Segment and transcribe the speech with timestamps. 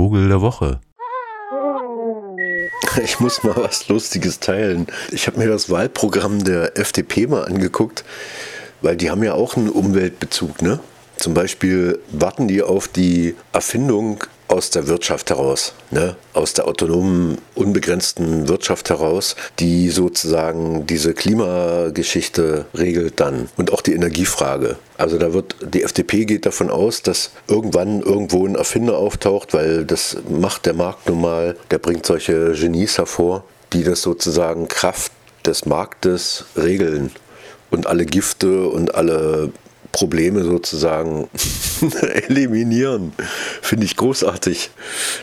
[0.00, 0.80] Vogel der Woche.
[3.04, 4.86] Ich muss mal was Lustiges teilen.
[5.12, 8.02] Ich habe mir das Wahlprogramm der FDP mal angeguckt,
[8.80, 10.80] weil die haben ja auch einen Umweltbezug, ne?
[11.16, 16.16] Zum Beispiel warten die auf die Erfindung aus der Wirtschaft heraus, ne?
[16.32, 23.94] aus der autonomen, unbegrenzten Wirtschaft heraus, die sozusagen diese Klimageschichte regelt dann und auch die
[23.94, 24.76] Energiefrage.
[24.98, 29.84] Also da wird die FDP geht davon aus, dass irgendwann irgendwo ein Erfinder auftaucht, weil
[29.84, 35.12] das macht der Markt nun mal, der bringt solche Genies hervor, die das sozusagen Kraft
[35.46, 37.12] des Marktes regeln
[37.70, 39.52] und alle Gifte und alle
[39.92, 41.28] Probleme sozusagen
[42.28, 43.12] eliminieren.
[43.62, 44.70] Finde ich großartig.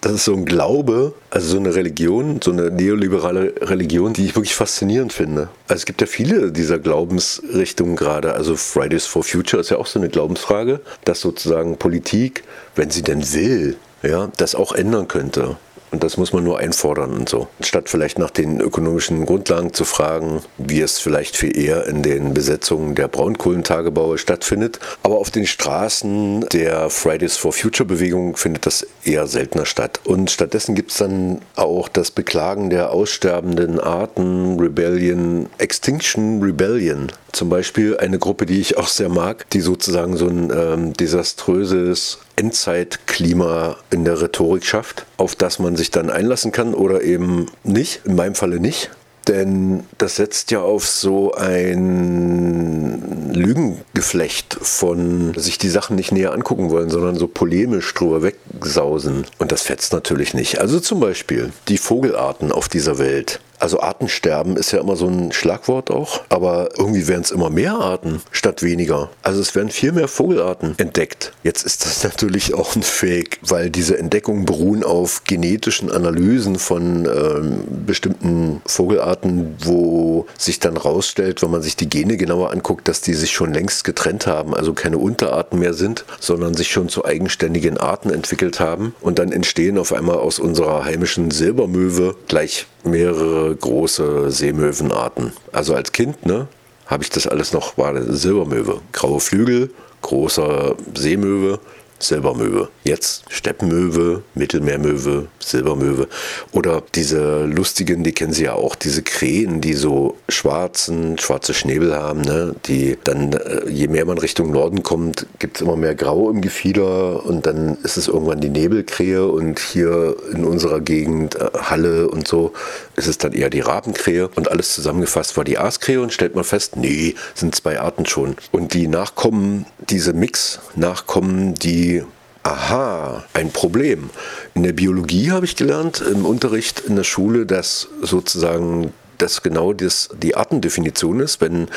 [0.00, 4.36] Das ist so ein Glaube, also so eine Religion, so eine neoliberale Religion, die ich
[4.36, 5.48] wirklich faszinierend finde.
[5.68, 8.34] Also es gibt ja viele dieser Glaubensrichtungen gerade.
[8.34, 13.02] Also Fridays for Future ist ja auch so eine Glaubensfrage, dass sozusagen Politik, wenn sie
[13.02, 15.56] denn will, ja, das auch ändern könnte.
[15.94, 17.46] Und das muss man nur einfordern und so.
[17.60, 22.34] Statt vielleicht nach den ökonomischen Grundlagen zu fragen, wie es vielleicht viel eher in den
[22.34, 24.80] Besetzungen der Braunkohlentagebaue stattfindet.
[25.04, 30.00] Aber auf den Straßen der Fridays for Future Bewegung findet das eher seltener statt.
[30.02, 37.12] Und stattdessen gibt es dann auch das Beklagen der aussterbenden Arten, Rebellion, Extinction Rebellion.
[37.34, 42.18] Zum Beispiel eine Gruppe, die ich auch sehr mag, die sozusagen so ein ähm, desaströses
[42.36, 48.02] Endzeitklima in der Rhetorik schafft, auf das man sich dann einlassen kann oder eben nicht.
[48.04, 48.90] In meinem Falle nicht.
[49.26, 56.70] Denn das setzt ja auf so ein Lügengeflecht von sich die Sachen nicht näher angucken
[56.70, 59.26] wollen, sondern so polemisch drüber wegsausen.
[59.38, 60.60] Und das fetzt natürlich nicht.
[60.60, 63.40] Also zum Beispiel die Vogelarten auf dieser Welt.
[63.64, 67.72] Also Artensterben ist ja immer so ein Schlagwort auch, aber irgendwie werden es immer mehr
[67.72, 69.08] Arten statt weniger.
[69.22, 71.32] Also es werden viel mehr Vogelarten entdeckt.
[71.42, 77.06] Jetzt ist das natürlich auch ein Fake, weil diese Entdeckungen beruhen auf genetischen Analysen von
[77.06, 83.00] ähm, bestimmten Vogelarten, wo sich dann rausstellt, wenn man sich die Gene genauer anguckt, dass
[83.00, 87.06] die sich schon längst getrennt haben, also keine Unterarten mehr sind, sondern sich schon zu
[87.06, 88.94] eigenständigen Arten entwickelt haben.
[89.00, 95.32] Und dann entstehen auf einmal aus unserer heimischen Silbermöwe gleich mehrere große Seemöwenarten.
[95.52, 96.48] Also als Kind, ne,
[96.86, 98.80] habe ich das alles noch, war Silbermöwe.
[98.92, 99.70] Graue Flügel,
[100.02, 101.58] großer Seemöwe,
[102.04, 102.68] Silbermöwe.
[102.84, 106.08] Jetzt Steppenmöwe, Mittelmeermöwe, Silbermöwe.
[106.52, 111.96] Oder diese lustigen, die kennen Sie ja auch, diese Krähen, die so schwarzen, schwarze Schnäbel
[111.96, 112.54] haben, ne?
[112.66, 116.40] die dann, äh, je mehr man Richtung Norden kommt, gibt es immer mehr Grau im
[116.40, 122.08] Gefieder und dann ist es irgendwann die Nebelkrähe und hier in unserer Gegend, äh, Halle
[122.08, 122.52] und so,
[122.96, 126.44] ist es dann eher die Rabenkrähe und alles zusammengefasst war die Aaskrähe und stellt man
[126.44, 128.36] fest, nee, sind zwei Arten schon.
[128.52, 131.93] Und die Nachkommen, diese Mix-Nachkommen, die
[132.42, 134.10] Aha, ein Problem.
[134.54, 139.72] In der Biologie habe ich gelernt, im Unterricht in der Schule, dass sozusagen das genau
[139.72, 141.40] das, die Artendefinition ist.
[141.40, 141.68] Wenn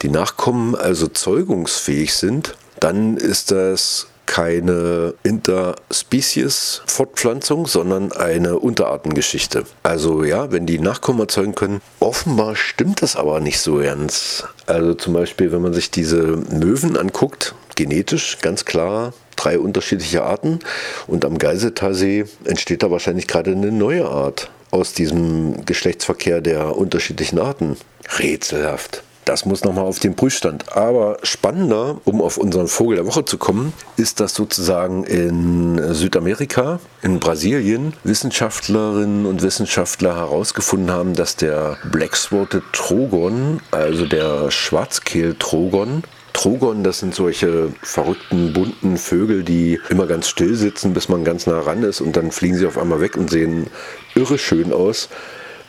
[0.00, 9.64] die Nachkommen also zeugungsfähig sind, dann ist das keine Interspecies-Fortpflanzung, sondern eine Unterartengeschichte.
[9.82, 14.44] Also ja, wenn die Nachkommen erzeugen können, offenbar stimmt das aber nicht so ganz.
[14.66, 19.12] Also zum Beispiel, wenn man sich diese Möwen anguckt, genetisch ganz klar
[19.44, 20.60] drei unterschiedliche Arten
[21.06, 27.38] und am Geiseltalsee entsteht da wahrscheinlich gerade eine neue Art aus diesem Geschlechtsverkehr der unterschiedlichen
[27.38, 27.76] Arten.
[28.18, 29.02] Rätselhaft.
[29.24, 30.76] Das muss nochmal auf den Prüfstand.
[30.76, 36.78] Aber spannender, um auf unseren Vogel der Woche zu kommen, ist, dass sozusagen in Südamerika,
[37.00, 46.02] in Brasilien, Wissenschaftlerinnen und Wissenschaftler herausgefunden haben, dass der Black-Throated Trogon, also der Schwarzkehl-Trogon,
[46.34, 51.46] Trogon, das sind solche verrückten, bunten Vögel, die immer ganz still sitzen, bis man ganz
[51.46, 53.68] nah ran ist und dann fliegen sie auf einmal weg und sehen
[54.14, 55.08] irre schön aus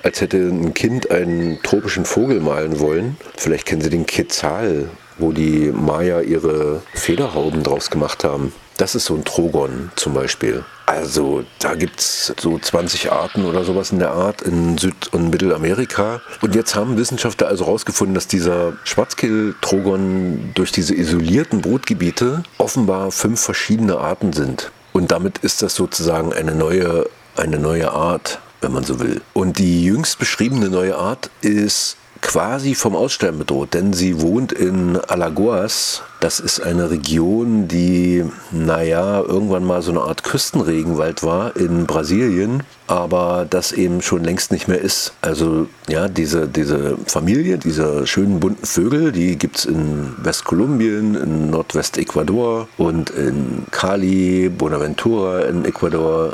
[0.05, 3.17] als hätte ein Kind einen tropischen Vogel malen wollen.
[3.37, 4.87] Vielleicht kennen Sie den Quetzal,
[5.17, 8.53] wo die Maya ihre Federhauben draus gemacht haben.
[8.77, 10.65] Das ist so ein Trogon zum Beispiel.
[10.85, 15.29] Also da gibt es so 20 Arten oder sowas in der Art in Süd- und
[15.29, 16.21] Mittelamerika.
[16.41, 23.41] Und jetzt haben Wissenschaftler also herausgefunden, dass dieser Schwarzkehl-Trogon durch diese isolierten Brutgebiete offenbar fünf
[23.41, 24.71] verschiedene Arten sind.
[24.93, 29.21] Und damit ist das sozusagen eine neue, eine neue Art wenn man so will.
[29.33, 34.97] Und die jüngst beschriebene neue Art ist quasi vom Aussterben bedroht, denn sie wohnt in
[34.97, 36.01] Alagoas.
[36.19, 42.63] Das ist eine Region, die, naja, irgendwann mal so eine Art Küstenregenwald war in Brasilien,
[42.87, 45.13] aber das eben schon längst nicht mehr ist.
[45.21, 51.49] Also ja, diese, diese Familie, diese schönen bunten Vögel, die gibt es in Westkolumbien, in
[51.49, 56.33] Nordwest-Ecuador und in Cali, Buenaventura in Ecuador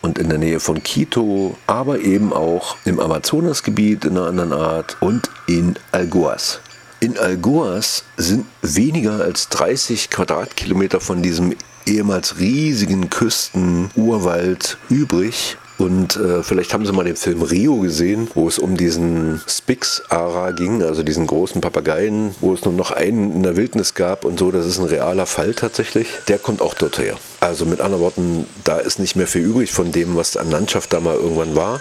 [0.00, 4.96] und in der Nähe von Quito, aber eben auch im Amazonasgebiet in einer anderen Art
[5.00, 6.60] und in Algoas.
[7.00, 11.54] In Algoas sind weniger als 30 Quadratkilometer von diesem
[11.86, 15.56] ehemals riesigen Küstenurwald übrig.
[15.78, 20.50] Und äh, vielleicht haben Sie mal den Film Rio gesehen, wo es um diesen Spix-Ara
[20.50, 24.40] ging, also diesen großen Papageien, wo es nur noch einen in der Wildnis gab und
[24.40, 24.50] so.
[24.50, 26.08] Das ist ein realer Fall tatsächlich.
[26.26, 27.16] Der kommt auch dort her.
[27.40, 30.92] Also mit anderen Worten, da ist nicht mehr viel übrig von dem, was an Landschaft
[30.92, 31.80] da mal irgendwann war.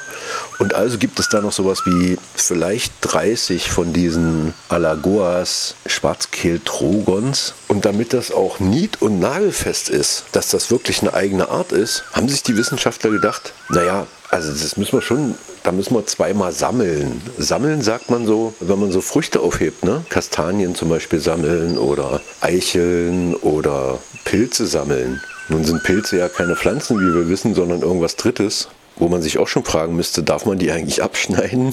[0.60, 7.56] Und also gibt es da noch sowas wie vielleicht 30 von diesen Alagoas Schwarzkehl-Trogons.
[7.68, 12.04] Und damit das auch nied- und nagelfest ist, dass das wirklich eine eigene Art ist,
[12.14, 13.87] haben sich die Wissenschaftler gedacht, naja,
[14.30, 17.22] also das müssen wir schon, da müssen wir zweimal sammeln.
[17.38, 20.04] Sammeln sagt man so, wenn man so Früchte aufhebt, ne?
[20.10, 25.22] Kastanien zum Beispiel sammeln oder Eicheln oder Pilze sammeln.
[25.50, 28.68] Nun sind Pilze ja keine Pflanzen, wie wir wissen, sondern irgendwas Drittes,
[28.98, 31.72] wo man sich auch schon fragen müsste, darf man die eigentlich abschneiden?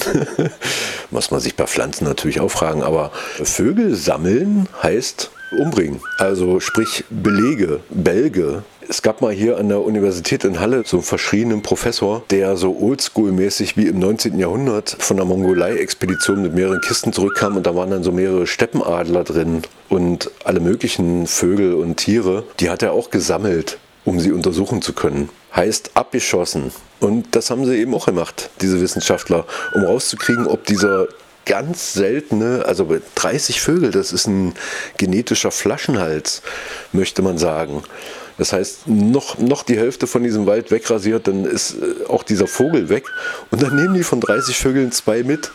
[1.11, 3.11] Muss man sich bei Pflanzen natürlich auch fragen, aber
[3.43, 6.01] Vögel sammeln heißt umbringen.
[6.19, 11.05] Also sprich Belege, Bälge, es gab mal hier an der Universität in Halle so einen
[11.05, 14.39] verschriebenen Professor, der so oldschool-mäßig wie im 19.
[14.39, 19.25] Jahrhundert von der Mongolei-Expedition mit mehreren Kisten zurückkam und da waren dann so mehrere Steppenadler
[19.25, 22.45] drin und alle möglichen Vögel und Tiere.
[22.61, 25.29] Die hat er auch gesammelt, um sie untersuchen zu können.
[25.55, 26.73] Heißt abgeschossen.
[27.01, 31.07] Und das haben sie eben auch gemacht, diese Wissenschaftler, um rauszukriegen, ob dieser
[31.47, 34.55] ganz seltene, also 30 Vögel, das ist ein
[34.97, 36.43] genetischer Flaschenhals,
[36.93, 37.83] möchte man sagen.
[38.39, 42.47] Das heißt, noch, noch die Hälfte von diesem Wald wegrasiert, dann ist äh, auch dieser
[42.47, 43.05] Vogel weg.
[43.51, 45.51] Und dann nehmen die von 30 Vögeln zwei mit.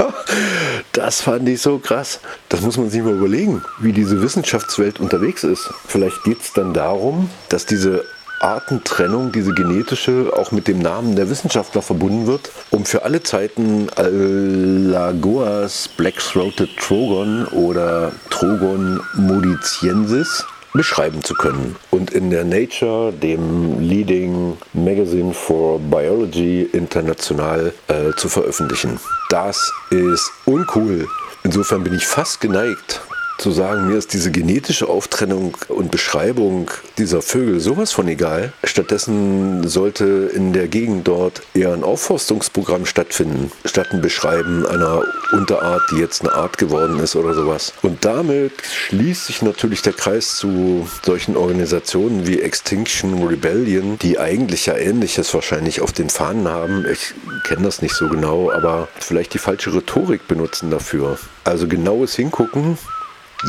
[0.92, 2.20] das fand ich so krass.
[2.48, 5.70] Das muss man sich mal überlegen, wie diese Wissenschaftswelt unterwegs ist.
[5.86, 8.04] Vielleicht geht es dann darum, dass diese
[8.40, 13.88] Artentrennung, diese genetische, auch mit dem Namen der Wissenschaftler verbunden wird, um für alle Zeiten
[13.96, 24.56] Alagoas Black-Throated Trogon oder Trogon modiciensis beschreiben zu können und in der Nature, dem Leading
[24.72, 28.98] Magazine for Biology international äh, zu veröffentlichen.
[29.28, 31.08] Das ist uncool.
[31.42, 33.00] Insofern bin ich fast geneigt,
[33.40, 38.52] zu sagen, mir ist diese genetische Auftrennung und Beschreibung dieser Vögel sowas von egal.
[38.64, 45.02] Stattdessen sollte in der Gegend dort eher ein Aufforstungsprogramm stattfinden, statt ein Beschreiben einer
[45.32, 47.72] Unterart, die jetzt eine Art geworden ist oder sowas.
[47.82, 54.66] Und damit schließt sich natürlich der Kreis zu solchen Organisationen wie Extinction Rebellion, die eigentlich
[54.66, 56.84] ja Ähnliches wahrscheinlich auf den Fahnen haben.
[56.90, 57.14] Ich
[57.44, 61.18] kenne das nicht so genau, aber vielleicht die falsche Rhetorik benutzen dafür.
[61.44, 62.76] Also genaues Hingucken,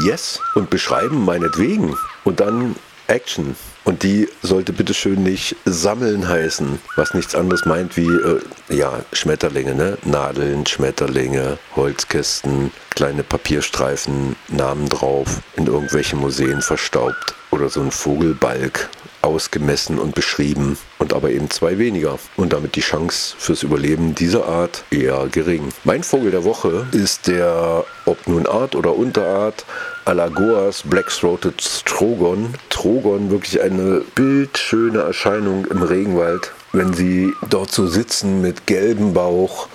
[0.06, 1.96] Yes und beschreiben meinetwegen.
[2.24, 2.76] Und dann
[3.08, 3.56] Action.
[3.84, 8.40] Und die sollte bitteschön nicht sammeln heißen, was nichts anderes meint wie, äh,
[8.70, 9.98] ja, Schmetterlinge, ne?
[10.06, 18.90] Nadeln, Schmetterlinge, Holzkisten, kleine Papierstreifen, Namen drauf, in irgendwelche Museen verstaubt oder so ein Vogelbalg
[19.22, 24.48] ausgemessen und beschrieben und aber eben zwei weniger und damit die Chance fürs Überleben dieser
[24.48, 25.70] Art eher gering.
[25.84, 29.66] Mein Vogel der Woche ist der, ob nun Art oder Unterart,
[30.04, 32.54] Alagoas Black-Throated Trogon.
[32.70, 39.70] Trogon, wirklich eine bildschöne Erscheinung im Regenwald, wenn sie dort so sitzen mit gelbem Bauch,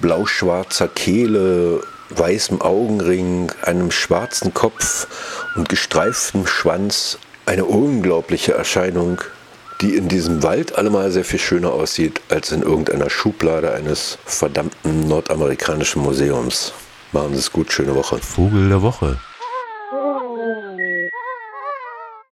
[0.00, 5.08] blau-schwarzer Kehle, weißem Augenring, einem schwarzen Kopf
[5.56, 9.20] und gestreiftem Schwanz eine unglaubliche Erscheinung,
[9.80, 15.08] die in diesem Wald allemal sehr viel schöner aussieht als in irgendeiner Schublade eines verdammten
[15.08, 16.72] nordamerikanischen Museums.
[17.12, 18.18] Machen Sie es gut, schöne Woche.
[18.18, 19.18] Vogel der Woche.